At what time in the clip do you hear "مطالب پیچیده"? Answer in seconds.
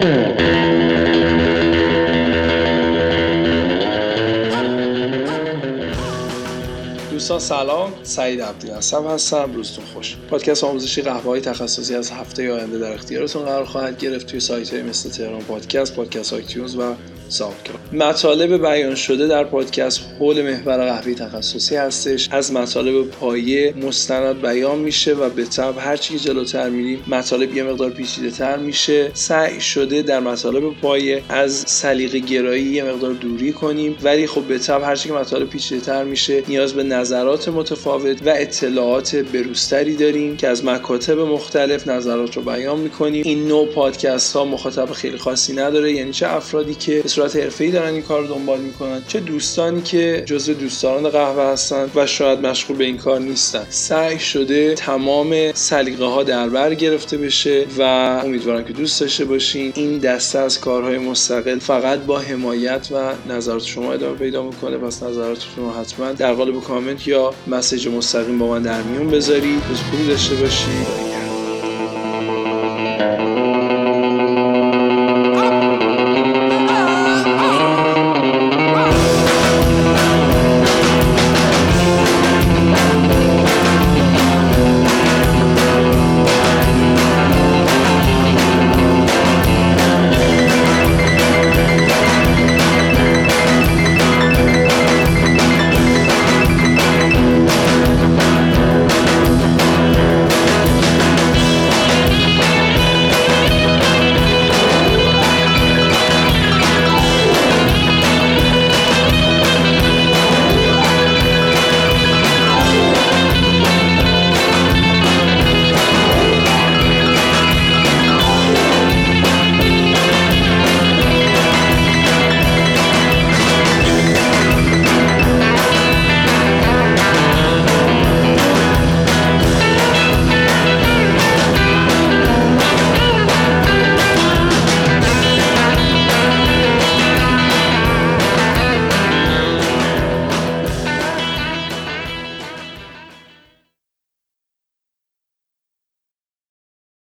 35.10-35.80